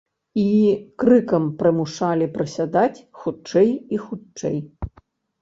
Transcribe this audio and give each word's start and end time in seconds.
І 0.43 0.45
крыкам 1.03 1.45
прымушалі 1.59 2.29
прысядаць 2.39 3.03
хутчэй 3.21 3.69
і 3.93 4.03
хутчэй. 4.09 4.59